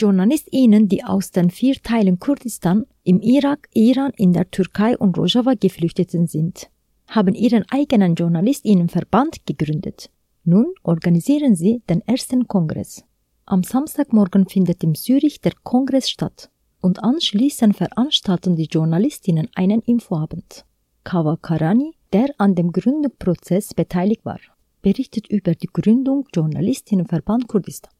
[0.00, 5.54] JournalistInnen, die aus den vier Teilen Kurdistan im Irak, Iran, in der Türkei und Rojava
[5.54, 6.70] Geflüchteten sind,
[7.06, 10.10] haben ihren eigenen JournalistInnenverband gegründet.
[10.44, 13.04] Nun organisieren sie den ersten Kongress.
[13.44, 20.64] Am Samstagmorgen findet in Zürich der Kongress statt und anschließend veranstalten die Journalistinnen einen Infoabend.
[21.04, 24.40] Kawa Karani, der an dem Gründungsprozess beteiligt war,
[24.80, 27.92] berichtet über die Gründung Journalistinnenverband Kurdistan.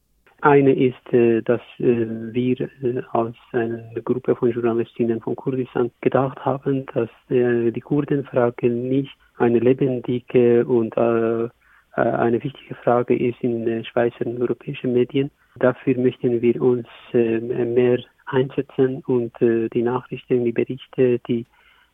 [0.42, 6.42] Eine ist, äh, dass äh, wir äh, als eine Gruppe von Journalistinnen von Kurdistan gedacht
[6.44, 14.40] haben, dass die Kurdenfrage nicht eine lebendige und eine wichtige Frage ist in Schweizer und
[14.40, 15.30] europäischen Medien.
[15.56, 21.46] Dafür möchten wir uns mehr einsetzen und die Nachrichten, die Berichte, die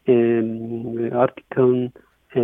[0.06, 1.92] ähm, Artikel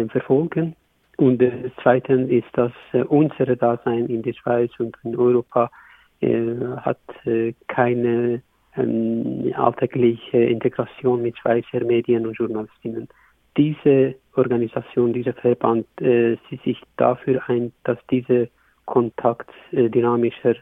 [0.09, 0.77] verfolgen.
[1.17, 1.43] Und
[1.83, 2.73] zweitens ist, dass
[3.09, 5.82] unser Dasein in der Schweiz und in Europa äh,
[6.23, 8.43] hat äh, keine
[8.77, 13.09] ähm, alltägliche Integration mit Schweizer Medien und Journalistinnen.
[13.57, 18.47] Diese Organisation, dieser Verband äh, sieht sich dafür ein, dass dieser
[18.87, 20.55] Kontakt äh, dynamischer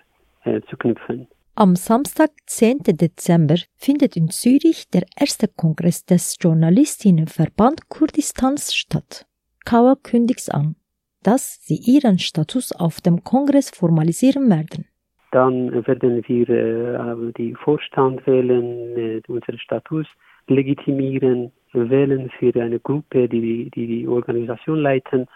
[0.45, 1.29] äh, zu knüpfen.
[1.55, 2.79] Am Samstag, 10.
[2.85, 9.27] Dezember, findet in Zürich der erste Kongress des Journalistinnenverband Kurdistans statt.
[9.65, 10.77] Kawa kündigt an,
[11.23, 14.87] dass sie ihren Status auf dem Kongress formalisieren werden.
[15.31, 20.07] Dann werden wir äh, die Vorstand wählen, äh, unseren Status
[20.49, 25.29] legitimieren, wählen für eine Gruppe, die die, die Organisation leiten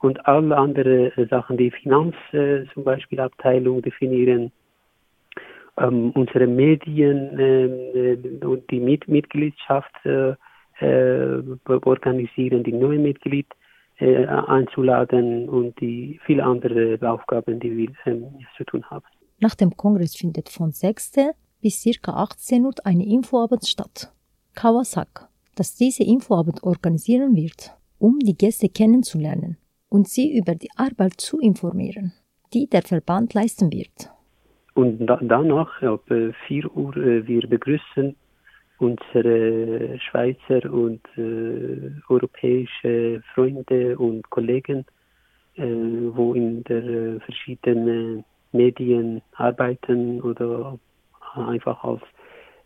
[0.00, 4.52] und alle anderen Sachen, die Finanz äh, zum Beispiel Abteilung definieren,
[5.78, 10.34] ähm, unsere Medien äh, und die Mit Mitgliedschaft äh,
[10.80, 13.46] äh, organisieren, die neue Mitglied
[13.98, 18.26] äh, einzuladen und die viele andere Aufgaben, die wir ähm,
[18.56, 19.04] zu tun haben.
[19.40, 21.12] Nach dem Kongress findet von 6.
[21.60, 22.12] bis ca.
[22.12, 24.12] 18 Uhr eine Infoabend statt.
[24.54, 29.56] Kawa sagt, dass diese Infoabend organisieren wird, um die Gäste kennenzulernen
[29.88, 32.12] und sie über die Arbeit zu informieren,
[32.52, 34.10] die der Verband leisten wird.
[34.74, 36.04] Und da, danach, ab
[36.48, 38.16] 4 Uhr, äh, wir begrüßen
[38.78, 44.84] unsere Schweizer und äh, europäische Freunde und Kollegen,
[45.54, 50.78] äh, wo in der äh, verschiedenen Medien arbeiten oder
[51.34, 52.02] einfach als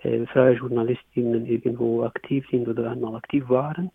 [0.02, 3.90] äh, freie Journalistinnen irgendwo aktiv sind oder einmal aktiv waren.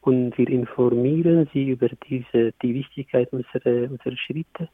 [0.00, 4.68] Und wir informieren sie über diese, die Wichtigkeit unserer, unserer Schritte,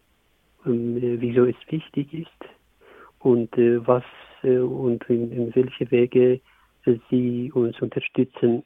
[0.66, 2.28] ähm, wieso es wichtig ist
[3.20, 4.04] und äh, was
[4.42, 6.41] äh, und in, in welche Wege
[7.10, 8.64] sie uns unterstützen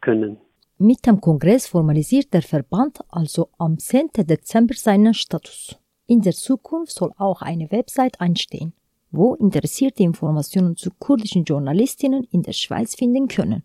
[0.00, 0.36] können.
[0.78, 4.10] Mit dem Kongress formalisiert der Verband also am 10.
[4.26, 5.78] Dezember seinen Status.
[6.12, 8.74] In der Zukunft soll auch eine Website einstehen,
[9.12, 13.62] wo interessierte Informationen zu kurdischen Journalistinnen in der Schweiz finden können.